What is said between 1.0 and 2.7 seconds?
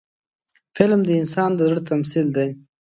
د انسان د زړه تمثیل دی